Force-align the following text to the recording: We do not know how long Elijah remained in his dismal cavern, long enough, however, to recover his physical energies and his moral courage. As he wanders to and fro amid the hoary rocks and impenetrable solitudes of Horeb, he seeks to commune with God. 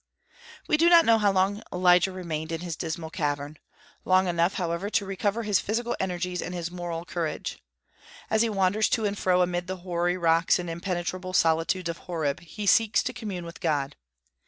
We 0.67 0.77
do 0.77 0.89
not 0.89 1.05
know 1.05 1.19
how 1.19 1.31
long 1.31 1.61
Elijah 1.71 2.11
remained 2.11 2.51
in 2.51 2.61
his 2.61 2.75
dismal 2.75 3.11
cavern, 3.11 3.59
long 4.03 4.27
enough, 4.27 4.55
however, 4.55 4.89
to 4.89 5.05
recover 5.05 5.43
his 5.43 5.59
physical 5.59 5.95
energies 5.99 6.41
and 6.41 6.55
his 6.55 6.71
moral 6.71 7.05
courage. 7.05 7.59
As 8.27 8.41
he 8.41 8.49
wanders 8.49 8.89
to 8.97 9.05
and 9.05 9.15
fro 9.15 9.43
amid 9.43 9.67
the 9.67 9.77
hoary 9.85 10.17
rocks 10.17 10.57
and 10.57 10.71
impenetrable 10.71 11.33
solitudes 11.33 11.87
of 11.87 11.99
Horeb, 11.99 12.39
he 12.39 12.65
seeks 12.65 13.03
to 13.03 13.13
commune 13.13 13.45
with 13.45 13.59
God. 13.61 13.95